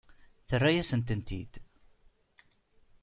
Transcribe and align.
Terra-yasent-tent-id. 0.49 1.53